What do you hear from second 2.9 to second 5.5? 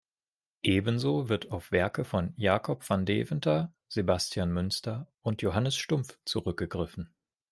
Deventer, Sebastian Münster und